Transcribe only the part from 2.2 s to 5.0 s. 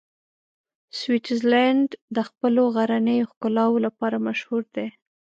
خپلو غرنیو ښکلاوو لپاره مشهوره دی.